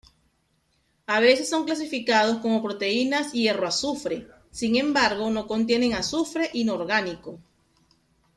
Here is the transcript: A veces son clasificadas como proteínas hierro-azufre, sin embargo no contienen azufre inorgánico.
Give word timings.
A 1.05 1.19
veces 1.19 1.47
son 1.47 1.65
clasificadas 1.65 2.39
como 2.39 2.63
proteínas 2.63 3.33
hierro-azufre, 3.33 4.27
sin 4.49 4.75
embargo 4.77 5.29
no 5.29 5.45
contienen 5.45 5.93
azufre 5.93 6.49
inorgánico. 6.53 7.37